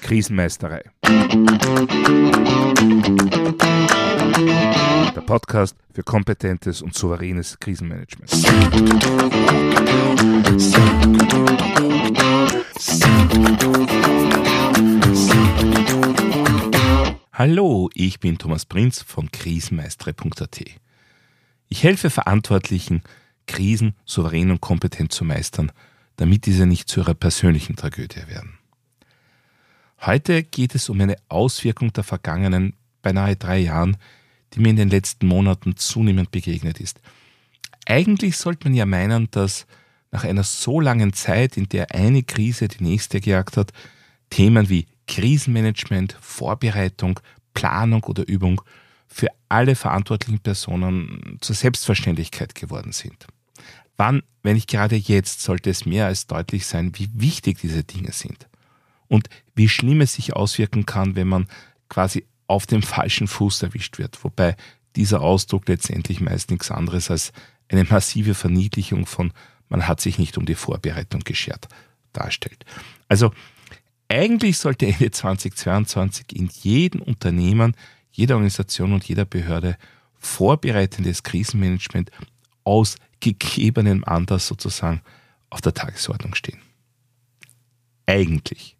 Krisenmeisterei. 0.00 0.82
Der 5.14 5.20
Podcast 5.20 5.76
für 5.92 6.02
kompetentes 6.02 6.82
und 6.82 6.94
souveränes 6.94 7.58
Krisenmanagement. 7.60 8.30
Hallo, 17.32 17.88
ich 17.94 18.20
bin 18.20 18.36
Thomas 18.36 18.66
Prinz 18.66 19.02
von 19.02 19.30
krisenmeistere.at. 19.30 20.60
Ich 21.68 21.84
helfe 21.84 22.10
Verantwortlichen, 22.10 23.02
Krisen 23.46 23.94
souverän 24.04 24.50
und 24.50 24.60
kompetent 24.60 25.12
zu 25.12 25.24
meistern, 25.24 25.72
damit 26.20 26.44
diese 26.44 26.66
nicht 26.66 26.86
zu 26.86 27.00
ihrer 27.00 27.14
persönlichen 27.14 27.76
Tragödie 27.76 28.28
werden. 28.28 28.58
Heute 30.02 30.42
geht 30.42 30.74
es 30.74 30.90
um 30.90 31.00
eine 31.00 31.16
Auswirkung 31.30 31.94
der 31.94 32.04
vergangenen 32.04 32.74
beinahe 33.00 33.36
drei 33.36 33.58
Jahren, 33.58 33.96
die 34.52 34.60
mir 34.60 34.68
in 34.68 34.76
den 34.76 34.90
letzten 34.90 35.26
Monaten 35.26 35.76
zunehmend 35.76 36.30
begegnet 36.30 36.78
ist. 36.78 37.00
Eigentlich 37.86 38.36
sollte 38.36 38.68
man 38.68 38.74
ja 38.74 38.84
meinen, 38.84 39.30
dass 39.30 39.66
nach 40.10 40.24
einer 40.24 40.44
so 40.44 40.78
langen 40.78 41.14
Zeit, 41.14 41.56
in 41.56 41.70
der 41.70 41.94
eine 41.94 42.22
Krise 42.22 42.68
die 42.68 42.84
nächste 42.84 43.22
gejagt 43.22 43.56
hat, 43.56 43.72
Themen 44.28 44.68
wie 44.68 44.88
Krisenmanagement, 45.06 46.18
Vorbereitung, 46.20 47.18
Planung 47.54 48.04
oder 48.04 48.28
Übung 48.28 48.60
für 49.06 49.28
alle 49.48 49.74
verantwortlichen 49.74 50.40
Personen 50.40 51.38
zur 51.40 51.56
Selbstverständlichkeit 51.56 52.54
geworden 52.54 52.92
sind. 52.92 53.26
Wann, 54.00 54.22
wenn 54.42 54.54
nicht 54.54 54.70
gerade 54.70 54.96
jetzt, 54.96 55.42
sollte 55.42 55.68
es 55.68 55.84
mehr 55.84 56.06
als 56.06 56.26
deutlich 56.26 56.64
sein, 56.64 56.92
wie 56.94 57.10
wichtig 57.12 57.58
diese 57.60 57.84
Dinge 57.84 58.12
sind 58.12 58.48
und 59.08 59.28
wie 59.54 59.68
schlimm 59.68 60.00
es 60.00 60.14
sich 60.14 60.34
auswirken 60.34 60.86
kann, 60.86 61.16
wenn 61.16 61.28
man 61.28 61.48
quasi 61.90 62.24
auf 62.46 62.64
dem 62.64 62.82
falschen 62.96 63.28
Fuß 63.28 63.62
erwischt 63.62 63.98
wird, 63.98 64.24
wobei 64.24 64.56
dieser 64.96 65.20
Ausdruck 65.20 65.68
letztendlich 65.68 66.22
meist 66.22 66.50
nichts 66.50 66.70
anderes 66.70 67.10
als 67.10 67.32
eine 67.68 67.84
massive 67.84 68.32
Verniedlichung 68.32 69.04
von 69.04 69.34
man 69.68 69.86
hat 69.86 70.00
sich 70.00 70.18
nicht 70.18 70.38
um 70.38 70.46
die 70.46 70.54
Vorbereitung 70.54 71.20
geschert 71.20 71.68
darstellt. 72.14 72.64
Also 73.06 73.34
eigentlich 74.08 74.56
sollte 74.56 74.86
Ende 74.86 75.10
2022 75.10 76.32
in 76.32 76.48
jedem 76.62 77.02
Unternehmen, 77.02 77.76
jeder 78.12 78.36
Organisation 78.36 78.94
und 78.94 79.04
jeder 79.04 79.26
Behörde 79.26 79.76
vorbereitendes 80.18 81.22
Krisenmanagement 81.22 82.10
aus 82.64 82.96
gegebenem 83.20 84.04
Anlass 84.04 84.46
sozusagen 84.46 85.02
auf 85.50 85.60
der 85.60 85.74
Tagesordnung 85.74 86.34
stehen. 86.34 86.60
Eigentlich. 88.06 88.76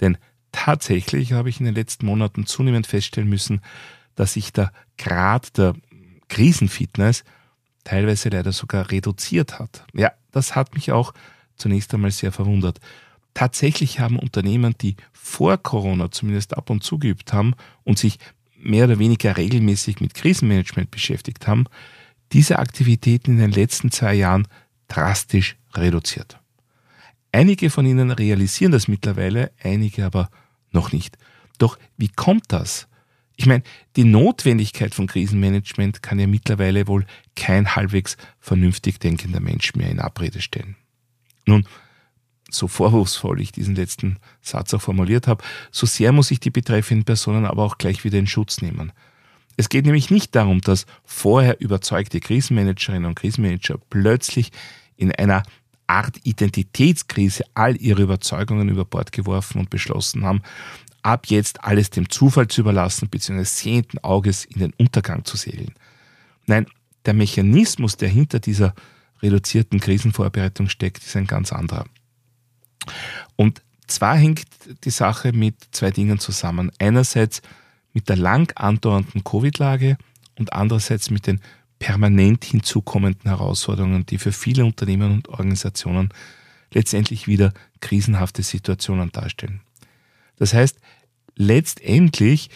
Denn 0.00 0.18
tatsächlich 0.52 1.32
habe 1.32 1.48
ich 1.48 1.60
in 1.60 1.66
den 1.66 1.74
letzten 1.74 2.06
Monaten 2.06 2.46
zunehmend 2.46 2.86
feststellen 2.86 3.28
müssen, 3.28 3.60
dass 4.14 4.34
sich 4.34 4.52
der 4.52 4.72
Grad 4.96 5.56
der 5.56 5.74
Krisenfitness 6.28 7.24
teilweise 7.84 8.28
leider 8.28 8.52
sogar 8.52 8.90
reduziert 8.90 9.58
hat. 9.58 9.84
Ja, 9.94 10.12
das 10.30 10.54
hat 10.54 10.74
mich 10.74 10.92
auch 10.92 11.14
zunächst 11.56 11.92
einmal 11.94 12.10
sehr 12.10 12.32
verwundert. 12.32 12.80
Tatsächlich 13.34 14.00
haben 14.00 14.18
Unternehmen, 14.18 14.74
die 14.80 14.96
vor 15.12 15.58
Corona 15.58 16.10
zumindest 16.10 16.56
ab 16.56 16.70
und 16.70 16.82
zu 16.82 16.98
geübt 16.98 17.32
haben 17.32 17.54
und 17.84 17.98
sich 17.98 18.18
mehr 18.56 18.86
oder 18.86 18.98
weniger 18.98 19.36
regelmäßig 19.36 20.00
mit 20.00 20.14
Krisenmanagement 20.14 20.90
beschäftigt 20.90 21.46
haben, 21.46 21.66
diese 22.32 22.58
Aktivitäten 22.58 23.32
in 23.32 23.38
den 23.38 23.52
letzten 23.52 23.90
zwei 23.90 24.14
Jahren 24.14 24.46
drastisch 24.88 25.56
reduziert. 25.74 26.38
Einige 27.32 27.70
von 27.70 27.86
ihnen 27.86 28.10
realisieren 28.10 28.72
das 28.72 28.88
mittlerweile, 28.88 29.52
einige 29.62 30.06
aber 30.06 30.30
noch 30.72 30.92
nicht. 30.92 31.18
Doch 31.58 31.78
wie 31.96 32.08
kommt 32.08 32.44
das? 32.48 32.88
Ich 33.36 33.46
meine, 33.46 33.62
die 33.96 34.04
Notwendigkeit 34.04 34.94
von 34.94 35.06
Krisenmanagement 35.06 36.02
kann 36.02 36.18
ja 36.18 36.26
mittlerweile 36.26 36.88
wohl 36.88 37.06
kein 37.36 37.76
halbwegs 37.76 38.16
vernünftig 38.40 38.98
denkender 38.98 39.40
Mensch 39.40 39.74
mehr 39.74 39.90
in 39.90 40.00
Abrede 40.00 40.40
stellen. 40.40 40.74
Nun, 41.46 41.64
so 42.50 42.66
vorwurfsvoll 42.66 43.40
ich 43.40 43.52
diesen 43.52 43.76
letzten 43.76 44.16
Satz 44.40 44.74
auch 44.74 44.82
formuliert 44.82 45.28
habe, 45.28 45.44
so 45.70 45.86
sehr 45.86 46.12
muss 46.12 46.30
ich 46.30 46.40
die 46.40 46.50
betreffenden 46.50 47.04
Personen 47.04 47.44
aber 47.44 47.62
auch 47.62 47.78
gleich 47.78 48.04
wieder 48.04 48.18
in 48.18 48.26
Schutz 48.26 48.60
nehmen. 48.60 48.92
Es 49.58 49.68
geht 49.68 49.86
nämlich 49.86 50.08
nicht 50.08 50.36
darum, 50.36 50.60
dass 50.60 50.86
vorher 51.04 51.60
überzeugte 51.60 52.20
Krisenmanagerinnen 52.20 53.06
und 53.06 53.16
Krisenmanager 53.16 53.76
plötzlich 53.90 54.52
in 54.96 55.12
einer 55.12 55.42
Art 55.88 56.20
Identitätskrise 56.22 57.42
all 57.54 57.76
ihre 57.76 58.02
Überzeugungen 58.02 58.68
über 58.68 58.84
Bord 58.84 59.10
geworfen 59.10 59.58
und 59.58 59.68
beschlossen 59.68 60.24
haben, 60.24 60.42
ab 61.02 61.26
jetzt 61.26 61.64
alles 61.64 61.90
dem 61.90 62.08
Zufall 62.08 62.46
zu 62.46 62.60
überlassen 62.60 63.08
bzw. 63.08 63.42
sehenden 63.42 63.98
Auges 64.04 64.44
in 64.44 64.60
den 64.60 64.72
Untergang 64.74 65.24
zu 65.24 65.36
segeln. 65.36 65.74
Nein, 66.46 66.66
der 67.04 67.14
Mechanismus, 67.14 67.96
der 67.96 68.10
hinter 68.10 68.38
dieser 68.38 68.74
reduzierten 69.22 69.80
Krisenvorbereitung 69.80 70.68
steckt, 70.68 71.02
ist 71.02 71.16
ein 71.16 71.26
ganz 71.26 71.52
anderer. 71.52 71.86
Und 73.34 73.60
zwar 73.88 74.14
hängt 74.14 74.44
die 74.84 74.90
Sache 74.90 75.32
mit 75.32 75.56
zwei 75.72 75.90
Dingen 75.90 76.20
zusammen. 76.20 76.70
Einerseits 76.78 77.42
mit 77.98 78.08
der 78.08 78.16
lang 78.16 78.52
andauernden 78.56 79.24
Covid-Lage 79.24 79.96
und 80.38 80.52
andererseits 80.52 81.10
mit 81.10 81.26
den 81.26 81.40
permanent 81.80 82.44
hinzukommenden 82.44 83.28
Herausforderungen, 83.28 84.06
die 84.06 84.18
für 84.18 84.30
viele 84.30 84.64
Unternehmen 84.64 85.10
und 85.10 85.28
Organisationen 85.28 86.10
letztendlich 86.72 87.26
wieder 87.26 87.52
krisenhafte 87.80 88.44
Situationen 88.44 89.10
darstellen. 89.10 89.62
Das 90.36 90.54
heißt, 90.54 90.78
letztendlich 91.34 92.50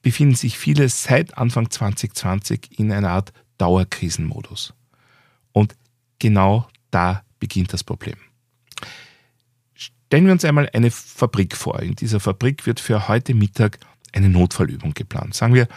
befinden 0.00 0.36
sich 0.36 0.56
viele 0.56 0.88
seit 0.88 1.36
Anfang 1.36 1.70
2020 1.70 2.78
in 2.78 2.90
einer 2.90 3.10
Art 3.10 3.34
Dauerkrisenmodus. 3.58 4.72
Und 5.52 5.76
genau 6.18 6.66
da 6.90 7.24
beginnt 7.40 7.74
das 7.74 7.84
Problem. 7.84 8.16
Stellen 9.74 10.24
wir 10.24 10.32
uns 10.32 10.46
einmal 10.46 10.70
eine 10.72 10.90
Fabrik 10.90 11.54
vor. 11.54 11.78
In 11.82 11.94
dieser 11.94 12.20
Fabrik 12.20 12.64
wird 12.64 12.80
für 12.80 13.06
heute 13.08 13.34
Mittag 13.34 13.78
eine 14.12 14.28
Notfallübung 14.28 14.94
geplant. 14.94 15.34
Sagen 15.34 15.54
wir, 15.54 15.68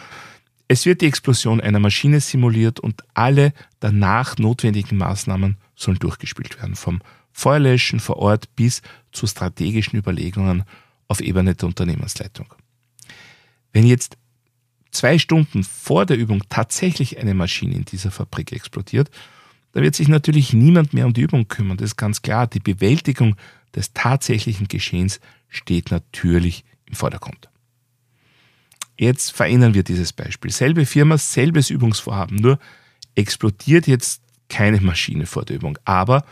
es 0.68 0.86
wird 0.86 1.02
die 1.02 1.08
Explosion 1.08 1.60
einer 1.60 1.80
Maschine 1.80 2.22
simuliert 2.22 2.80
und 2.80 3.04
alle 3.14 3.54
danach 3.82 4.38
notwendigen 4.38 4.98
Maßnahmen 4.98 5.58
sollen 5.76 6.00
durchgespielt 6.00 6.62
werden. 6.62 6.76
Vom 6.76 7.02
Feuerlöschen 7.34 8.00
vor 8.00 8.18
Ort 8.18 8.56
bis 8.56 8.82
zu 9.12 9.28
strategischen 9.28 10.00
Überlegungen 10.00 10.64
auf 11.08 11.20
Ebene 11.20 11.56
der 11.56 11.68
Unternehmensleitung. 11.68 12.54
Wenn 13.74 13.86
jetzt 13.86 14.18
zwei 14.92 15.18
Stunden 15.18 15.64
vor 15.64 16.06
der 16.06 16.18
Übung 16.18 16.44
tatsächlich 16.50 17.18
eine 17.18 17.34
Maschine 17.34 17.76
in 17.76 17.86
dieser 17.86 18.12
Fabrik 18.12 18.52
explodiert, 18.52 19.10
dann 19.74 19.84
wird 19.84 19.96
sich 19.96 20.08
natürlich 20.08 20.54
niemand 20.54 20.94
mehr 20.94 21.06
um 21.06 21.14
die 21.14 21.22
Übung 21.22 21.48
kümmern. 21.48 21.78
Das 21.78 21.92
ist 21.92 21.98
ganz 21.98 22.22
klar. 22.22 22.48
Die 22.48 22.60
Bewältigung 22.60 23.36
des 23.76 23.94
tatsächlichen 23.94 24.68
Geschehens 24.68 25.20
steht 25.50 25.92
natürlich 25.92 26.66
im 26.86 26.96
Vordergrund. 26.96 27.51
Jetzt 29.02 29.32
verändern 29.32 29.74
wir 29.74 29.82
dieses 29.82 30.14
Beispiel. 30.14 30.52
Selbe 30.52 30.86
Firma, 30.86 31.18
selbes 31.18 31.72
Übungsvorhaben, 31.72 32.38
nur 32.38 32.60
explodiert 33.16 33.88
jetzt 33.88 34.22
keine 34.48 34.80
Maschine 34.80 35.26
vor 35.26 35.44
der 35.44 35.56
Übung. 35.56 35.80
Aber 35.86 36.24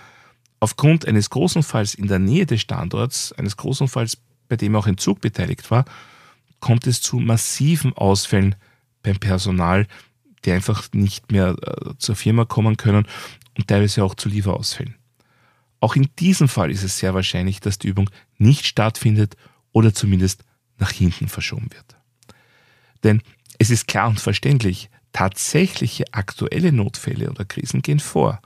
aufgrund 0.60 1.08
eines 1.08 1.32
Großunfalls 1.32 1.96
in 1.96 2.06
der 2.06 2.20
Nähe 2.20 2.46
des 2.46 2.62
Standorts, 2.62 3.34
eines 3.34 3.58
Großunfalls, 3.58 4.20
bei 4.50 4.56
dem 4.56 4.76
auch 4.76 4.86
ein 4.86 5.00
Zug 5.00 5.20
beteiligt 5.20 5.72
war, 5.72 5.84
kommt 6.60 6.86
es 6.86 7.02
zu 7.02 7.18
massiven 7.18 7.94
Ausfällen 7.94 8.54
beim 9.02 9.18
Personal, 9.18 9.88
die 10.46 10.52
einfach 10.52 10.90
nicht 10.94 11.32
mehr 11.32 11.56
äh, 11.64 11.98
zur 11.98 12.16
Firma 12.16 12.46
kommen 12.46 12.78
können 12.78 13.08
und 13.58 13.68
teilweise 13.68 14.04
auch 14.04 14.14
zu 14.14 14.30
Lieferausfällen. 14.30 14.94
Auch 15.80 15.96
in 15.96 16.08
diesem 16.20 16.48
Fall 16.48 16.70
ist 16.70 16.84
es 16.84 17.00
sehr 17.00 17.16
wahrscheinlich, 17.16 17.62
dass 17.62 17.80
die 17.80 17.88
Übung 17.88 18.12
nicht 18.38 18.68
stattfindet 18.68 19.38
oder 19.72 19.92
zumindest 19.92 20.44
nach 20.78 20.92
hinten 20.92 21.30
verschoben 21.30 21.70
wird. 21.74 21.99
Denn 23.04 23.22
es 23.58 23.70
ist 23.70 23.88
klar 23.88 24.08
und 24.08 24.20
verständlich, 24.20 24.90
tatsächliche 25.12 26.06
aktuelle 26.12 26.72
Notfälle 26.72 27.30
oder 27.30 27.46
Krisen 27.46 27.82
gehen 27.82 28.00
vor. 28.00 28.42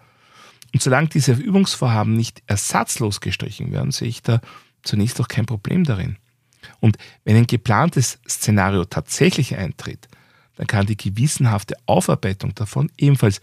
Und 0.73 0.81
solange 0.81 1.09
diese 1.09 1.33
Übungsvorhaben 1.33 2.15
nicht 2.15 2.41
ersatzlos 2.47 3.21
gestrichen 3.21 3.71
werden, 3.71 3.91
sehe 3.91 4.07
ich 4.07 4.21
da 4.21 4.41
zunächst 4.81 5.19
auch 5.21 5.27
kein 5.27 5.45
Problem 5.45 5.83
darin. 5.83 6.17
Und 6.79 6.97
wenn 7.25 7.35
ein 7.35 7.47
geplantes 7.47 8.19
Szenario 8.27 8.85
tatsächlich 8.85 9.55
eintritt, 9.55 10.07
dann 10.55 10.67
kann 10.67 10.85
die 10.85 10.97
gewissenhafte 10.97 11.75
Aufarbeitung 11.85 12.55
davon 12.55 12.91
ebenfalls 12.97 13.41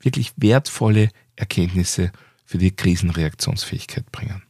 wirklich 0.00 0.32
wertvolle 0.36 1.10
Erkenntnisse 1.36 2.12
für 2.44 2.58
die 2.58 2.74
Krisenreaktionsfähigkeit 2.74 4.10
bringen. 4.10 4.42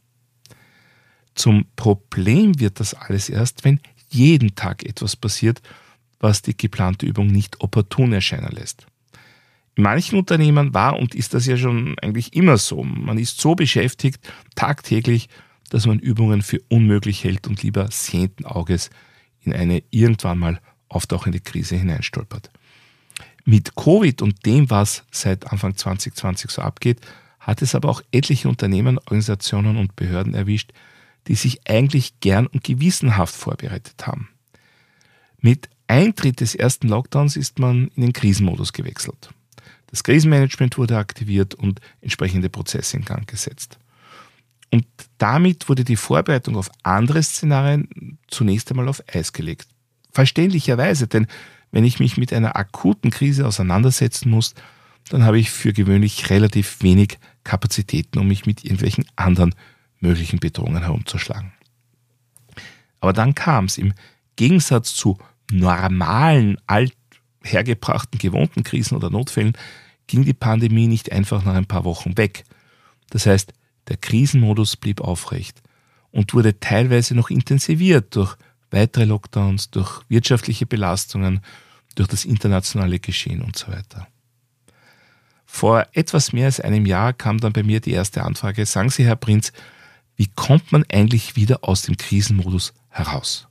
Zum 1.35 1.65
Problem 1.75 2.59
wird 2.59 2.79
das 2.79 2.93
alles 2.93 3.29
erst, 3.29 3.63
wenn 3.63 3.79
jeden 4.09 4.55
Tag 4.55 4.83
etwas 4.83 5.15
passiert, 5.15 5.61
was 6.23 6.41
die 6.41 6.55
geplante 6.55 7.05
Übung 7.05 7.27
nicht 7.27 7.59
opportun 7.61 8.13
erscheinen 8.13 8.51
lässt. 8.51 8.87
In 9.75 9.83
manchen 9.83 10.17
Unternehmen 10.17 10.73
war 10.73 10.97
und 10.97 11.15
ist 11.15 11.33
das 11.33 11.45
ja 11.45 11.57
schon 11.57 11.95
eigentlich 11.99 12.33
immer 12.33 12.57
so. 12.57 12.83
Man 12.83 13.17
ist 13.17 13.41
so 13.41 13.55
beschäftigt 13.55 14.19
tagtäglich, 14.55 15.27
dass 15.69 15.85
man 15.85 15.99
Übungen 15.99 16.41
für 16.41 16.59
unmöglich 16.69 17.23
hält 17.23 17.47
und 17.47 17.61
lieber 17.61 17.89
sehenden 17.91 18.45
Auges 18.45 18.89
in 19.41 19.53
eine 19.53 19.83
irgendwann 19.89 20.37
mal 20.39 20.61
auftauchende 20.87 21.39
Krise 21.39 21.75
hineinstolpert. 21.75 22.51
Mit 23.43 23.75
Covid 23.75 24.21
und 24.21 24.45
dem, 24.45 24.69
was 24.69 25.03
seit 25.11 25.51
Anfang 25.51 25.75
2020 25.75 26.51
so 26.51 26.61
abgeht, 26.61 27.01
hat 27.39 27.61
es 27.61 27.75
aber 27.75 27.89
auch 27.89 28.01
etliche 28.11 28.47
Unternehmen, 28.47 28.97
Organisationen 28.99 29.75
und 29.75 29.97
Behörden 29.97 30.33
erwischt, 30.33 30.71
die 31.27 31.35
sich 31.35 31.67
eigentlich 31.67 32.19
gern 32.21 32.47
und 32.47 32.63
gewissenhaft 32.63 33.35
vorbereitet 33.35 34.07
haben. 34.07 34.29
Mit 35.41 35.67
Eintritt 35.87 36.39
des 36.41 36.55
ersten 36.55 36.87
Lockdowns 36.87 37.35
ist 37.35 37.59
man 37.59 37.89
in 37.95 38.01
den 38.01 38.13
Krisenmodus 38.13 38.73
gewechselt. 38.73 39.29
Das 39.87 40.03
Krisenmanagement 40.03 40.77
wurde 40.77 40.97
aktiviert 40.97 41.53
und 41.53 41.79
entsprechende 42.01 42.49
Prozesse 42.49 42.97
in 42.97 43.05
Gang 43.05 43.27
gesetzt. 43.27 43.77
Und 44.71 44.87
damit 45.19 45.69
wurde 45.69 45.83
die 45.83 45.95
Vorbereitung 45.95 46.55
auf 46.55 46.71
andere 46.81 47.21
Szenarien 47.21 48.17
zunächst 48.27 48.71
einmal 48.71 48.87
auf 48.87 49.03
Eis 49.07 49.31
gelegt. 49.31 49.67
Verständlicherweise, 50.11 51.07
denn 51.07 51.27
wenn 51.71 51.85
ich 51.85 51.99
mich 51.99 52.17
mit 52.17 52.33
einer 52.33 52.55
akuten 52.55 53.11
Krise 53.11 53.45
auseinandersetzen 53.45 54.31
muss, 54.31 54.55
dann 55.09 55.23
habe 55.23 55.37
ich 55.37 55.51
für 55.51 55.73
gewöhnlich 55.73 56.29
relativ 56.29 56.81
wenig 56.81 57.19
Kapazitäten, 57.43 58.19
um 58.19 58.27
mich 58.27 58.45
mit 58.45 58.63
irgendwelchen 58.63 59.05
anderen 59.15 59.53
möglichen 59.99 60.39
Bedrohungen 60.39 60.81
herumzuschlagen. 60.81 61.51
Aber 62.99 63.13
dann 63.13 63.35
kam 63.35 63.65
es 63.65 63.77
im 63.77 63.93
Gegensatz 64.37 64.95
zu 64.95 65.17
normalen, 65.51 66.57
althergebrachten, 66.67 68.19
gewohnten 68.19 68.63
Krisen 68.63 68.95
oder 68.95 69.09
Notfällen, 69.09 69.53
ging 70.07 70.23
die 70.23 70.33
Pandemie 70.33 70.87
nicht 70.87 71.11
einfach 71.11 71.43
nach 71.43 71.55
ein 71.55 71.65
paar 71.65 71.85
Wochen 71.85 72.17
weg. 72.17 72.43
Das 73.09 73.25
heißt, 73.25 73.53
der 73.87 73.97
Krisenmodus 73.97 74.77
blieb 74.77 75.01
aufrecht 75.01 75.61
und 76.11 76.33
wurde 76.33 76.59
teilweise 76.59 77.15
noch 77.15 77.29
intensiviert 77.29 78.15
durch 78.15 78.35
weitere 78.71 79.05
Lockdowns, 79.05 79.69
durch 79.71 80.01
wirtschaftliche 80.09 80.65
Belastungen, 80.65 81.41
durch 81.95 82.07
das 82.07 82.25
internationale 82.25 82.99
Geschehen 82.99 83.41
und 83.41 83.57
so 83.57 83.67
weiter. 83.67 84.07
Vor 85.45 85.85
etwas 85.93 86.33
mehr 86.33 86.45
als 86.45 86.59
einem 86.59 86.85
Jahr 86.85 87.13
kam 87.13 87.39
dann 87.39 87.53
bei 87.53 87.61
mir 87.61 87.79
die 87.79 87.91
erste 87.91 88.23
Anfrage, 88.23 88.65
sagen 88.65 88.89
Sie, 88.89 89.05
Herr 89.05 89.15
Prinz, 89.15 89.53
wie 90.15 90.27
kommt 90.27 90.71
man 90.71 90.83
eigentlich 90.91 91.35
wieder 91.35 91.59
aus 91.63 91.83
dem 91.83 91.97
Krisenmodus 91.97 92.73
heraus? 92.89 93.47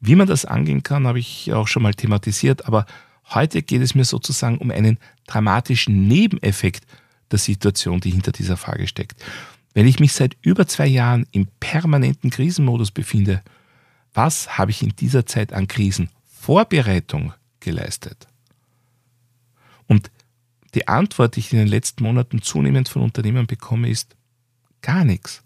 Wie 0.00 0.14
man 0.14 0.26
das 0.26 0.44
angehen 0.44 0.82
kann, 0.82 1.06
habe 1.06 1.18
ich 1.18 1.52
auch 1.52 1.68
schon 1.68 1.82
mal 1.82 1.94
thematisiert, 1.94 2.66
aber 2.66 2.86
heute 3.34 3.62
geht 3.62 3.82
es 3.82 3.94
mir 3.94 4.04
sozusagen 4.04 4.58
um 4.58 4.70
einen 4.70 4.98
dramatischen 5.26 6.06
Nebeneffekt 6.06 6.86
der 7.30 7.38
Situation, 7.38 8.00
die 8.00 8.10
hinter 8.10 8.32
dieser 8.32 8.56
Frage 8.56 8.86
steckt. 8.86 9.24
Wenn 9.74 9.86
ich 9.86 9.98
mich 9.98 10.12
seit 10.12 10.36
über 10.42 10.66
zwei 10.66 10.86
Jahren 10.86 11.26
im 11.32 11.48
permanenten 11.60 12.30
Krisenmodus 12.30 12.90
befinde 12.90 13.42
was 14.16 14.56
habe 14.56 14.70
ich 14.70 14.82
in 14.82 14.96
dieser 14.96 15.26
Zeit 15.26 15.52
an 15.52 15.68
Krisenvorbereitung 15.68 17.34
geleistet? 17.60 18.26
Und 19.86 20.10
die 20.74 20.88
Antwort, 20.88 21.36
die 21.36 21.40
ich 21.40 21.52
in 21.52 21.58
den 21.58 21.68
letzten 21.68 22.02
Monaten 22.02 22.40
zunehmend 22.40 22.88
von 22.88 23.02
Unternehmen 23.02 23.46
bekomme, 23.46 23.90
ist 23.90 24.16
gar 24.80 25.04
nichts. 25.04 25.42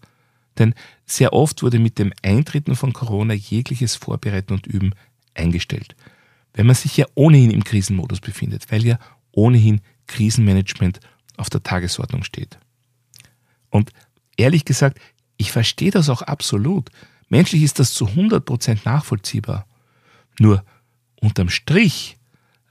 Denn 0.57 0.73
sehr 1.05 1.33
oft 1.33 1.63
wurde 1.63 1.79
mit 1.79 1.99
dem 1.99 2.13
Eintreten 2.21 2.75
von 2.75 2.93
Corona 2.93 3.33
jegliches 3.33 3.95
Vorbereiten 3.95 4.53
und 4.53 4.67
Üben 4.67 4.93
eingestellt. 5.33 5.95
Wenn 6.53 6.65
man 6.65 6.75
sich 6.75 6.97
ja 6.97 7.05
ohnehin 7.15 7.51
im 7.51 7.63
Krisenmodus 7.63 8.19
befindet, 8.19 8.71
weil 8.71 8.85
ja 8.85 8.99
ohnehin 9.31 9.81
Krisenmanagement 10.07 10.99
auf 11.37 11.49
der 11.49 11.63
Tagesordnung 11.63 12.23
steht. 12.23 12.59
Und 13.69 13.91
ehrlich 14.35 14.65
gesagt, 14.65 14.99
ich 15.37 15.51
verstehe 15.51 15.91
das 15.91 16.09
auch 16.09 16.21
absolut. 16.21 16.89
Menschlich 17.29 17.63
ist 17.63 17.79
das 17.79 17.93
zu 17.93 18.07
100% 18.07 18.79
nachvollziehbar. 18.83 19.65
Nur 20.37 20.63
unterm 21.15 21.49
Strich 21.49 22.17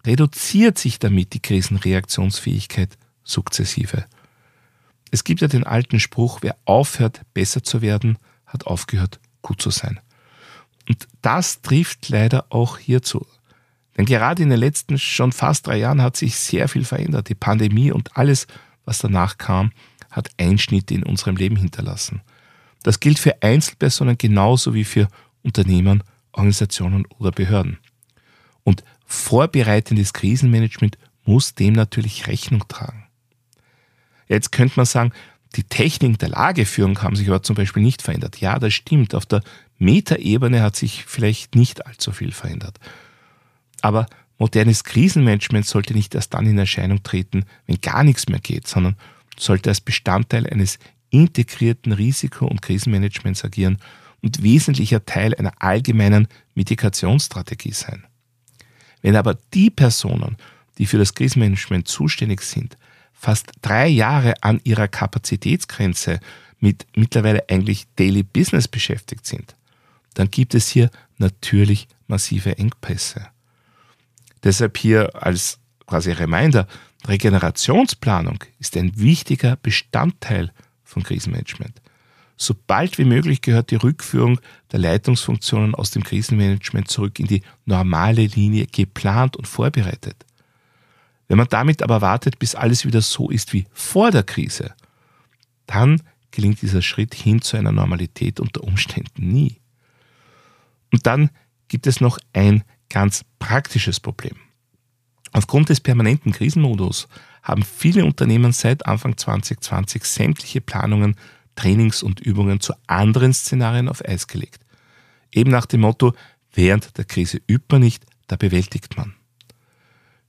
reduziert 0.05 0.79
sich 0.79 0.99
damit 0.99 1.32
die 1.32 1.41
Krisenreaktionsfähigkeit 1.41 2.97
sukzessive. 3.25 4.05
Es 5.10 5.24
gibt 5.24 5.40
ja 5.40 5.48
den 5.48 5.64
alten 5.64 6.00
Spruch, 6.00 6.38
wer 6.42 6.56
aufhört, 6.64 7.22
besser 7.34 7.62
zu 7.62 7.82
werden, 7.82 8.18
hat 8.46 8.66
aufgehört, 8.66 9.20
gut 9.42 9.60
zu 9.60 9.70
sein. 9.70 10.00
Und 10.88 11.08
das 11.22 11.62
trifft 11.62 12.08
leider 12.08 12.46
auch 12.50 12.78
hierzu. 12.78 13.26
Denn 13.96 14.06
gerade 14.06 14.42
in 14.42 14.50
den 14.50 14.58
letzten 14.58 14.98
schon 14.98 15.32
fast 15.32 15.66
drei 15.66 15.78
Jahren 15.78 16.02
hat 16.02 16.16
sich 16.16 16.36
sehr 16.36 16.68
viel 16.68 16.84
verändert. 16.84 17.28
Die 17.28 17.34
Pandemie 17.34 17.92
und 17.92 18.16
alles, 18.16 18.46
was 18.84 18.98
danach 18.98 19.38
kam, 19.38 19.72
hat 20.10 20.30
Einschnitte 20.38 20.94
in 20.94 21.04
unserem 21.04 21.36
Leben 21.36 21.56
hinterlassen. 21.56 22.22
Das 22.82 23.00
gilt 23.00 23.18
für 23.18 23.42
Einzelpersonen 23.42 24.16
genauso 24.16 24.74
wie 24.74 24.84
für 24.84 25.08
Unternehmen, 25.42 26.02
Organisationen 26.32 27.06
oder 27.18 27.30
Behörden. 27.30 27.78
Und 28.64 28.84
vorbereitendes 29.04 30.12
Krisenmanagement 30.12 30.96
muss 31.24 31.54
dem 31.54 31.74
natürlich 31.74 32.26
Rechnung 32.26 32.66
tragen. 32.68 33.00
Jetzt 34.31 34.53
könnte 34.53 34.75
man 34.77 34.87
sagen, 34.87 35.12
die 35.56 35.65
Technik 35.65 36.21
der 36.21 36.29
Lageführung 36.29 37.03
haben 37.03 37.17
sich 37.17 37.29
aber 37.29 37.43
zum 37.43 37.56
Beispiel 37.56 37.82
nicht 37.82 38.00
verändert. 38.00 38.41
Ja, 38.41 38.61
das 38.61 38.73
stimmt. 38.73 39.15
Auf 39.17 39.27
der 39.27 39.43
Metaebene 39.79 40.62
hat 40.62 40.77
sich 40.77 41.05
vielleicht 41.05 41.56
nicht 41.56 41.85
allzu 41.85 42.12
viel 42.12 42.31
verändert. 42.31 42.79
Aber 43.82 44.06
modernes 44.38 44.85
Krisenmanagement 44.85 45.67
sollte 45.67 45.94
nicht 45.94 46.15
erst 46.15 46.32
dann 46.32 46.47
in 46.47 46.59
Erscheinung 46.59 47.03
treten, 47.03 47.44
wenn 47.67 47.81
gar 47.81 48.05
nichts 48.05 48.29
mehr 48.29 48.38
geht, 48.38 48.69
sondern 48.69 48.94
sollte 49.37 49.71
als 49.71 49.81
Bestandteil 49.81 50.47
eines 50.47 50.79
integrierten 51.11 51.93
Risiko- 51.93 52.47
und 52.47 52.62
Krisenmanagements 52.62 53.44
agieren 53.44 53.79
und 54.23 54.44
wesentlicher 54.44 55.05
Teil 55.05 55.35
einer 55.35 55.55
allgemeinen 55.59 56.29
Mitigationsstrategie 56.55 57.73
sein. 57.73 58.06
Wenn 59.03 59.17
aber 59.17 59.37
die 59.55 59.71
Personen, 59.71 60.37
die 60.79 60.87
für 60.87 60.99
das 60.99 61.15
Krisenmanagement 61.15 61.88
zuständig 61.88 62.43
sind, 62.43 62.77
fast 63.20 63.52
drei 63.61 63.87
Jahre 63.87 64.43
an 64.43 64.61
ihrer 64.64 64.88
Kapazitätsgrenze 64.88 66.20
mit 66.58 66.87
mittlerweile 66.96 67.44
eigentlich 67.50 67.87
Daily 67.96 68.22
Business 68.22 68.67
beschäftigt 68.67 69.26
sind, 69.26 69.55
dann 70.14 70.31
gibt 70.31 70.55
es 70.55 70.69
hier 70.69 70.90
natürlich 71.19 71.87
massive 72.06 72.56
Engpässe. 72.56 73.26
Deshalb 74.43 74.78
hier 74.78 75.22
als 75.22 75.58
quasi 75.87 76.12
Reminder, 76.12 76.67
Regenerationsplanung 77.06 78.43
ist 78.58 78.75
ein 78.78 78.99
wichtiger 78.99 79.56
Bestandteil 79.56 80.50
von 80.82 81.02
Krisenmanagement. 81.02 81.82
Sobald 82.38 82.96
wie 82.96 83.05
möglich 83.05 83.43
gehört 83.43 83.70
die 83.70 83.77
Rückführung 83.77 84.41
der 84.72 84.79
Leitungsfunktionen 84.79 85.74
aus 85.74 85.91
dem 85.91 86.05
Krisenmanagement 86.05 86.89
zurück 86.89 87.20
in 87.20 87.27
die 87.27 87.43
normale 87.67 88.24
Linie 88.24 88.67
geplant 88.67 89.36
und 89.36 89.46
vorbereitet. 89.46 90.24
Wenn 91.31 91.39
man 91.39 91.46
damit 91.49 91.84
aber 91.84 92.01
wartet, 92.01 92.41
bis 92.41 92.56
alles 92.56 92.84
wieder 92.84 93.01
so 93.01 93.31
ist 93.31 93.53
wie 93.53 93.65
vor 93.72 94.10
der 94.10 94.25
Krise, 94.25 94.75
dann 95.67 96.03
gelingt 96.32 96.60
dieser 96.60 96.82
Schritt 96.82 97.15
hin 97.15 97.41
zu 97.41 97.56
einer 97.56 97.70
Normalität 97.70 98.41
unter 98.41 98.65
Umständen 98.65 99.29
nie. 99.29 99.60
Und 100.91 101.06
dann 101.06 101.31
gibt 101.69 101.87
es 101.87 102.01
noch 102.01 102.19
ein 102.32 102.65
ganz 102.89 103.25
praktisches 103.39 104.01
Problem. 104.01 104.34
Aufgrund 105.31 105.69
des 105.69 105.81
permanenten 105.81 106.32
Krisenmodus 106.32 107.06
haben 107.44 107.63
viele 107.63 108.05
Unternehmen 108.05 108.51
seit 108.51 108.84
Anfang 108.87 109.17
2020 109.17 110.03
sämtliche 110.05 110.60
Planungen, 110.60 111.15
Trainings 111.55 112.03
und 112.03 112.19
Übungen 112.19 112.58
zu 112.58 112.75
anderen 112.89 113.32
Szenarien 113.32 113.89
auf 113.89 114.05
Eis 114.05 114.27
gelegt. 114.27 114.65
Eben 115.31 115.53
nach 115.53 115.67
dem 115.67 115.82
Motto, 115.82 116.13
während 116.53 116.99
der 116.99 117.05
Krise 117.05 117.41
übt 117.46 117.67
man 117.70 117.82
nicht, 117.82 118.05
da 118.27 118.34
bewältigt 118.34 118.96
man. 118.96 119.15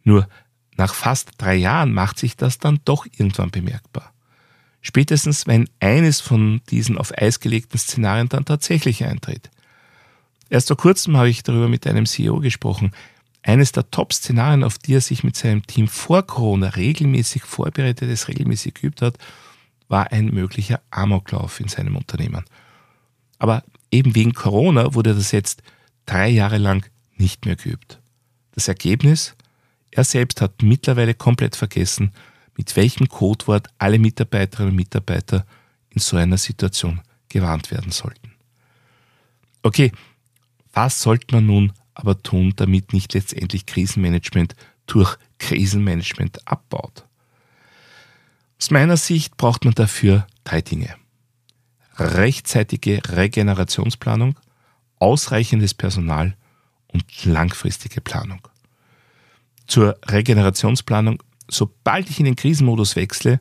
Nur 0.03 0.27
nach 0.77 0.93
fast 0.93 1.31
drei 1.37 1.55
Jahren 1.55 1.93
macht 1.93 2.17
sich 2.17 2.35
das 2.37 2.57
dann 2.57 2.79
doch 2.85 3.05
irgendwann 3.05 3.51
bemerkbar. 3.51 4.13
Spätestens, 4.81 5.45
wenn 5.45 5.69
eines 5.79 6.21
von 6.21 6.61
diesen 6.69 6.97
auf 6.97 7.15
Eis 7.15 7.39
gelegten 7.39 7.77
Szenarien 7.77 8.29
dann 8.29 8.45
tatsächlich 8.45 9.03
eintritt. 9.05 9.51
Erst 10.49 10.69
vor 10.69 10.77
kurzem 10.77 11.17
habe 11.17 11.29
ich 11.29 11.43
darüber 11.43 11.67
mit 11.67 11.85
einem 11.85 12.05
CEO 12.05 12.39
gesprochen, 12.39 12.91
eines 13.43 13.71
der 13.71 13.89
Top-Szenarien, 13.89 14.63
auf 14.63 14.77
die 14.77 14.95
er 14.95 15.01
sich 15.01 15.23
mit 15.23 15.35
seinem 15.35 15.65
Team 15.65 15.87
vor 15.87 16.23
Corona 16.23 16.69
regelmäßig 16.69 17.43
vorbereitet, 17.43 18.09
es 18.09 18.27
regelmäßig 18.27 18.75
geübt 18.75 19.01
hat, 19.01 19.17
war 19.87 20.11
ein 20.11 20.27
möglicher 20.27 20.81
Amoklauf 20.89 21.59
in 21.59 21.67
seinem 21.67 21.95
Unternehmen. 21.95 22.45
Aber 23.39 23.63
eben 23.91 24.15
wegen 24.15 24.33
Corona 24.33 24.93
wurde 24.93 25.15
das 25.15 25.31
jetzt 25.31 25.63
drei 26.05 26.29
Jahre 26.29 26.57
lang 26.57 26.89
nicht 27.15 27.45
mehr 27.45 27.55
geübt. 27.55 27.99
Das 28.53 28.67
Ergebnis? 28.67 29.35
Er 29.91 30.03
selbst 30.05 30.41
hat 30.41 30.61
mittlerweile 30.63 31.13
komplett 31.13 31.55
vergessen, 31.55 32.11
mit 32.57 32.75
welchem 32.75 33.07
Codewort 33.07 33.67
alle 33.77 33.99
Mitarbeiterinnen 33.99 34.71
und 34.71 34.77
Mitarbeiter 34.77 35.45
in 35.89 35.99
so 35.99 36.17
einer 36.17 36.37
Situation 36.37 37.01
gewarnt 37.29 37.71
werden 37.71 37.91
sollten. 37.91 38.33
Okay, 39.63 39.91
was 40.73 41.01
sollte 41.01 41.35
man 41.35 41.45
nun 41.45 41.73
aber 41.93 42.21
tun, 42.21 42.53
damit 42.55 42.93
nicht 42.93 43.13
letztendlich 43.13 43.65
Krisenmanagement 43.65 44.55
durch 44.87 45.17
Krisenmanagement 45.37 46.47
abbaut? 46.47 47.05
Aus 48.57 48.71
meiner 48.71 48.97
Sicht 48.97 49.37
braucht 49.37 49.65
man 49.65 49.73
dafür 49.73 50.27
drei 50.43 50.61
Dinge. 50.61 50.95
Rechtzeitige 51.97 53.01
Regenerationsplanung, 53.07 54.39
ausreichendes 54.99 55.73
Personal 55.73 56.35
und 56.87 57.25
langfristige 57.25 58.01
Planung. 58.01 58.47
Zur 59.71 59.97
Regenerationsplanung, 60.05 61.23
sobald 61.47 62.09
ich 62.09 62.19
in 62.19 62.25
den 62.25 62.35
Krisenmodus 62.35 62.97
wechsle, 62.97 63.39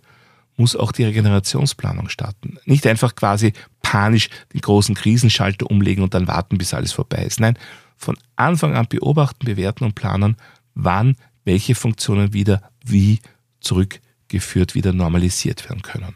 muss 0.56 0.76
auch 0.76 0.92
die 0.92 1.02
Regenerationsplanung 1.02 2.08
starten. 2.08 2.56
Nicht 2.66 2.86
einfach 2.86 3.16
quasi 3.16 3.52
panisch 3.82 4.28
den 4.54 4.60
großen 4.60 4.94
Krisenschalter 4.94 5.68
umlegen 5.68 6.04
und 6.04 6.14
dann 6.14 6.28
warten, 6.28 6.56
bis 6.56 6.72
alles 6.72 6.92
vorbei 6.92 7.24
ist. 7.24 7.40
Nein, 7.40 7.58
von 7.96 8.16
Anfang 8.36 8.76
an 8.76 8.86
beobachten, 8.88 9.44
bewerten 9.44 9.82
und 9.82 9.96
planen, 9.96 10.36
wann 10.76 11.16
welche 11.44 11.74
Funktionen 11.74 12.32
wieder 12.32 12.62
wie 12.84 13.18
zurückgeführt, 13.58 14.76
wieder 14.76 14.92
normalisiert 14.92 15.68
werden 15.68 15.82
können. 15.82 16.14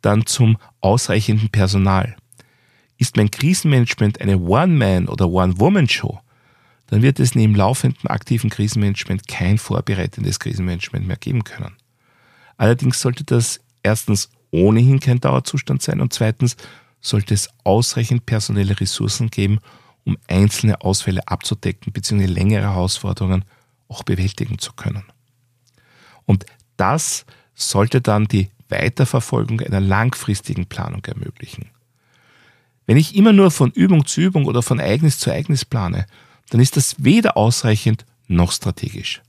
Dann 0.00 0.24
zum 0.24 0.56
ausreichenden 0.80 1.50
Personal. 1.50 2.16
Ist 2.96 3.18
mein 3.18 3.30
Krisenmanagement 3.30 4.18
eine 4.22 4.38
One-Man- 4.38 5.08
oder 5.08 5.28
One-Woman-Show, 5.28 6.20
dann 6.92 7.00
wird 7.00 7.20
es 7.20 7.34
neben 7.34 7.54
laufendem 7.54 8.06
aktiven 8.08 8.50
Krisenmanagement 8.50 9.26
kein 9.26 9.56
vorbereitendes 9.56 10.38
Krisenmanagement 10.38 11.06
mehr 11.06 11.16
geben 11.16 11.42
können. 11.42 11.74
Allerdings 12.58 13.00
sollte 13.00 13.24
das 13.24 13.60
erstens 13.82 14.28
ohnehin 14.50 15.00
kein 15.00 15.18
Dauerzustand 15.18 15.80
sein 15.80 16.02
und 16.02 16.12
zweitens 16.12 16.58
sollte 17.00 17.32
es 17.32 17.48
ausreichend 17.64 18.26
personelle 18.26 18.78
Ressourcen 18.78 19.30
geben, 19.30 19.60
um 20.04 20.18
einzelne 20.28 20.82
Ausfälle 20.82 21.26
abzudecken 21.26 21.94
bzw. 21.94 22.26
längere 22.26 22.64
Herausforderungen 22.64 23.46
auch 23.88 24.02
bewältigen 24.02 24.58
zu 24.58 24.74
können. 24.74 25.04
Und 26.26 26.44
das 26.76 27.24
sollte 27.54 28.02
dann 28.02 28.26
die 28.26 28.50
Weiterverfolgung 28.68 29.62
einer 29.62 29.80
langfristigen 29.80 30.66
Planung 30.66 31.02
ermöglichen. 31.06 31.70
Wenn 32.84 32.98
ich 32.98 33.16
immer 33.16 33.32
nur 33.32 33.50
von 33.50 33.70
Übung 33.70 34.04
zu 34.04 34.20
Übung 34.20 34.44
oder 34.44 34.60
von 34.60 34.78
Ereignis 34.78 35.18
zu 35.18 35.30
Ereignis 35.30 35.64
plane, 35.64 36.06
dann 36.50 36.60
ist 36.60 36.76
das 36.76 37.02
weder 37.02 37.36
ausreichend 37.36 38.04
noch 38.28 38.52
strategisch. 38.52 39.22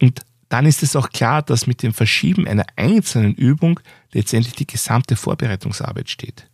Und 0.00 0.20
dann 0.48 0.66
ist 0.66 0.82
es 0.82 0.96
auch 0.96 1.10
klar, 1.10 1.42
dass 1.42 1.66
mit 1.66 1.82
dem 1.82 1.92
Verschieben 1.92 2.46
einer 2.46 2.66
einzelnen 2.76 3.34
Übung 3.34 3.80
letztendlich 4.12 4.54
die 4.54 4.66
gesamte 4.66 5.16
Vorbereitungsarbeit 5.16 6.08
steht. 6.08 6.48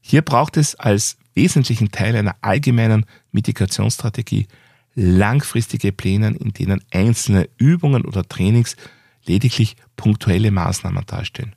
Hier 0.00 0.22
braucht 0.22 0.56
es 0.56 0.74
als 0.74 1.16
wesentlichen 1.34 1.90
Teil 1.90 2.16
einer 2.16 2.36
allgemeinen 2.40 3.06
Mitigationsstrategie 3.32 4.46
langfristige 4.94 5.92
Pläne, 5.92 6.36
in 6.38 6.52
denen 6.52 6.82
einzelne 6.90 7.48
Übungen 7.58 8.04
oder 8.04 8.28
Trainings 8.28 8.76
lediglich 9.24 9.76
punktuelle 9.96 10.50
Maßnahmen 10.50 11.06
darstellen. 11.06 11.54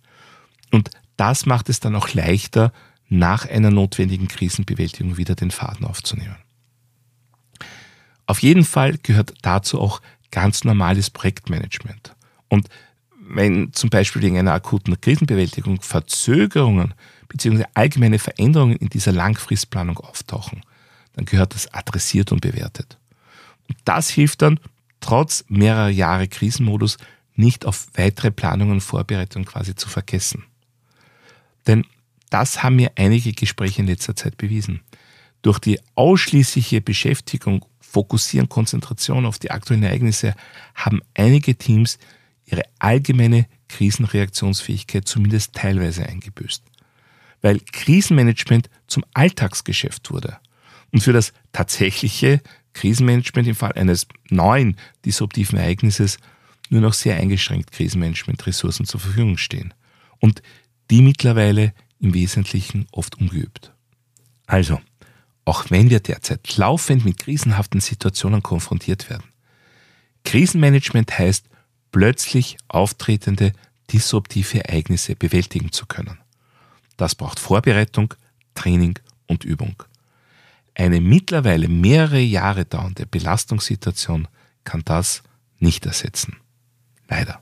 Und 0.72 0.91
das 1.17 1.45
macht 1.45 1.69
es 1.69 1.79
dann 1.79 1.95
auch 1.95 2.13
leichter, 2.13 2.72
nach 3.10 3.48
einer 3.48 3.69
notwendigen 3.69 4.27
Krisenbewältigung 4.27 5.17
wieder 5.17 5.36
den 5.36 5.51
Faden 5.51 5.86
aufzunehmen. 5.86 6.36
Auf 8.25 8.42
jeden 8.42 8.63
Fall 8.65 8.98
gehört 9.01 9.34
dazu 9.42 9.80
auch 9.80 10.01
ganz 10.32 10.63
normales 10.63 11.10
Projektmanagement. 11.10 12.15
Und 12.50 12.70
wenn 13.20 13.74
zum 13.74 13.89
Beispiel 13.89 14.22
wegen 14.22 14.38
einer 14.38 14.53
akuten 14.53 15.00
Krisenbewältigung 15.00 15.82
Verzögerungen 15.82 16.94
bzw. 17.30 17.65
allgemeine 17.74 18.20
Veränderungen 18.20 18.75
in 18.75 18.89
dieser 18.89 19.12
Langfristplanung 19.12 19.98
auftauchen, 20.00 20.62
dann 21.13 21.25
gehört 21.25 21.53
das 21.53 21.74
adressiert 21.74 22.32
und 22.32 22.42
bewertet. 22.42 22.98
Und 23.70 23.77
das 23.86 24.10
hilft 24.10 24.42
dann, 24.42 24.60
trotz 25.00 25.46
mehrerer 25.48 25.89
Jahre 25.89 26.27
Krisenmodus, 26.27 26.98
nicht 27.36 27.65
auf 27.65 27.88
weitere 27.96 28.32
Planungen 28.32 28.74
und 28.74 28.82
Vorbereitungen 28.82 29.46
quasi 29.46 29.75
zu 29.75 29.89
vergessen. 29.89 30.44
Denn 31.68 31.86
das 32.30 32.63
haben 32.63 32.75
mir 32.75 32.92
einige 32.96 33.34
Gespräche 33.34 33.82
in 33.82 33.88
letzter 33.88 34.15
Zeit 34.15 34.38
bewiesen. 34.38 34.82
Durch 35.42 35.60
die 35.60 35.80
ausschließliche 35.96 36.82
Beschäftigung, 36.82 37.65
Fokussieren, 37.93 38.50
Konzentration 38.50 39.27
auf 39.27 39.38
die 39.38 39.51
aktuellen 39.51 39.83
Ereignisse 39.83 40.33
haben 40.73 41.01
einige 41.13 41.55
Teams 41.55 42.00
ihre 42.45 42.63
allgemeine 42.79 43.45
Krisenreaktionsfähigkeit 43.69 45.07
zumindest 45.07 45.53
teilweise 45.53 46.03
eingebüßt. 46.03 46.63
Weil 47.41 47.59
Krisenmanagement 47.59 48.69
zum 48.88 49.05
Alltagsgeschäft 49.13 50.09
wurde 50.09 50.38
und 50.91 51.01
für 51.03 51.13
das 51.13 51.33
tatsächliche 51.51 52.41
Krisenmanagement 52.73 53.47
im 53.47 53.55
Fall 53.55 53.73
eines 53.73 54.07
neuen 54.29 54.77
disruptiven 55.05 55.59
Ereignisses 55.59 56.17
nur 56.69 56.81
noch 56.81 56.93
sehr 56.93 57.17
eingeschränkt 57.17 57.71
Krisenmanagement-Ressourcen 57.73 58.88
zur 58.88 59.00
Verfügung 59.01 59.38
stehen. 59.38 59.73
Und 60.19 60.41
die 60.89 61.03
mittlerweile 61.03 61.73
im 62.00 62.13
Wesentlichen 62.15 62.88
oft 62.91 63.19
umgeübt. 63.19 63.73
Also, 64.47 64.81
auch 65.45 65.69
wenn 65.69 65.89
wir 65.89 66.00
derzeit 66.00 66.57
laufend 66.57 67.05
mit 67.05 67.17
krisenhaften 67.17 67.81
Situationen 67.81 68.41
konfrontiert 68.41 69.09
werden. 69.09 69.25
Krisenmanagement 70.23 71.17
heißt, 71.17 71.45
plötzlich 71.91 72.57
auftretende 72.69 73.53
disruptive 73.91 74.63
Ereignisse 74.65 75.15
bewältigen 75.15 75.71
zu 75.71 75.85
können. 75.85 76.17
Das 76.97 77.15
braucht 77.15 77.39
Vorbereitung, 77.39 78.13
Training 78.55 78.97
und 79.27 79.43
Übung. 79.43 79.83
Eine 80.75 81.01
mittlerweile 81.01 81.67
mehrere 81.67 82.19
Jahre 82.19 82.65
dauernde 82.65 83.05
Belastungssituation 83.05 84.27
kann 84.63 84.81
das 84.85 85.23
nicht 85.59 85.85
ersetzen. 85.85 86.38
Leider. 87.07 87.41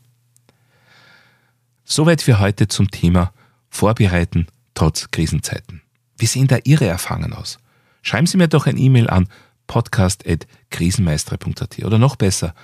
Soweit 1.85 2.21
für 2.21 2.39
heute 2.39 2.67
zum 2.67 2.89
Thema 2.91 3.33
Vorbereiten 3.69 4.47
trotz 4.73 5.11
Krisenzeiten. 5.11 5.81
Wie 6.17 6.25
sehen 6.25 6.47
da 6.47 6.57
Ihre 6.63 6.87
Erfahrungen 6.87 7.33
aus? 7.33 7.57
Schreiben 8.01 8.27
Sie 8.27 8.37
mir 8.37 8.47
doch 8.47 8.67
ein 8.67 8.77
E-Mail 8.77 9.09
an 9.09 9.27
podcast.krisenmeister.at 9.67 11.83
oder 11.83 11.97
noch 11.97 12.15
besser, 12.15 12.55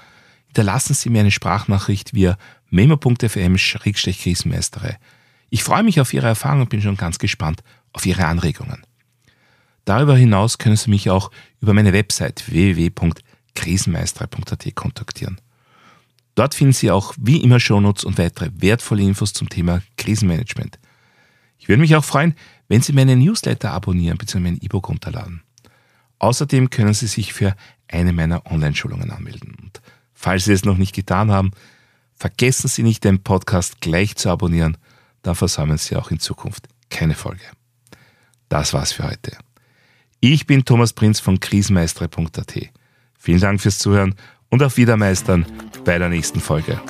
hinterlassen 0.47 0.93
Sie 0.93 1.09
mir 1.09 1.19
eine 1.21 1.31
Sprachnachricht 1.31 2.13
via 2.13 2.37
memo.fm-krisenmeisterei. 2.69 4.97
Ich 5.49 5.63
freue 5.63 5.83
mich 5.83 6.01
auf 6.01 6.13
Ihre 6.13 6.27
Erfahrungen 6.27 6.63
und 6.63 6.69
bin 6.69 6.81
schon 6.81 6.97
ganz 6.97 7.19
gespannt 7.19 7.63
auf 7.93 8.05
Ihre 8.05 8.25
Anregungen. 8.25 8.83
Darüber 9.85 10.17
hinaus 10.17 10.57
können 10.57 10.75
Sie 10.75 10.89
mich 10.89 11.09
auch 11.09 11.31
über 11.61 11.71
meine 11.73 11.93
Website 11.93 12.51
www.krisenmeisterei.at 12.51 14.75
kontaktieren. 14.75 15.39
Dort 16.35 16.55
finden 16.55 16.73
Sie 16.73 16.91
auch 16.91 17.13
wie 17.17 17.37
immer 17.37 17.61
Shownotes 17.61 18.03
und 18.03 18.17
weitere 18.17 18.49
wertvolle 18.55 19.03
Infos 19.03 19.31
zum 19.31 19.47
Thema 19.49 19.81
Krisenmanagement. 19.95 20.77
Ich 21.57 21.69
würde 21.69 21.79
mich 21.81 21.95
auch 21.95 22.03
freuen, 22.03 22.35
wenn 22.67 22.81
Sie 22.81 22.93
meinen 22.93 23.19
Newsletter 23.19 23.71
abonnieren 23.71 24.17
bzw. 24.17 24.39
mein 24.39 24.57
E-Book 24.61 24.89
runterladen. 24.89 25.41
Außerdem 26.19 26.69
können 26.69 26.93
Sie 26.93 27.07
sich 27.07 27.33
für 27.33 27.55
eine 27.87 28.13
meiner 28.13 28.45
Online-Schulungen 28.45 29.11
anmelden. 29.11 29.55
Und 29.61 29.81
falls 30.13 30.45
Sie 30.45 30.53
es 30.53 30.65
noch 30.65 30.77
nicht 30.77 30.95
getan 30.95 31.31
haben, 31.31 31.51
vergessen 32.15 32.67
Sie 32.67 32.83
nicht, 32.83 33.03
den 33.03 33.23
Podcast 33.23 33.81
gleich 33.81 34.15
zu 34.15 34.29
abonnieren, 34.29 34.77
dann 35.21 35.35
versäumen 35.35 35.77
Sie 35.77 35.95
auch 35.95 36.11
in 36.11 36.19
Zukunft 36.19 36.67
keine 36.89 37.13
Folge. 37.13 37.43
Das 38.49 38.73
war's 38.73 38.93
für 38.93 39.03
heute. 39.03 39.37
Ich 40.19 40.47
bin 40.47 40.65
Thomas 40.65 40.93
Prinz 40.93 41.19
von 41.19 41.39
krisenmeistere.at. 41.39 42.53
Vielen 43.19 43.39
Dank 43.39 43.61
fürs 43.61 43.77
Zuhören 43.77 44.15
und 44.49 44.63
auf 44.63 44.77
Wiedermeistern 44.77 45.45
bei 45.83 45.99
der 45.99 46.09
nächsten 46.09 46.39
Folge. 46.39 46.81